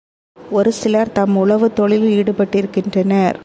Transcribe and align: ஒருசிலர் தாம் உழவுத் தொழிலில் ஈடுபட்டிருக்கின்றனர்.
ஒருசிலர் 0.53 1.11
தாம் 1.11 1.37
உழவுத் 1.37 1.73
தொழிலில் 1.73 2.23
ஈடுபட்டிருக்கின்றனர். 2.23 3.37